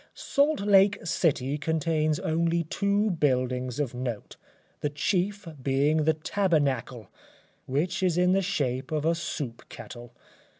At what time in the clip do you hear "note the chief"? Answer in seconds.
3.93-5.47